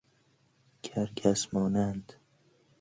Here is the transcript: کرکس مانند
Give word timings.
کرکس 0.83 1.53
مانند 1.53 2.13